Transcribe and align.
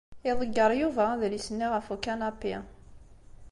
Iḍeyyeṛ 0.29 0.71
Yuba 0.81 1.05
adlis-nni 1.13 1.67
ɣef 1.73 1.87
ukanapi. 1.93 2.55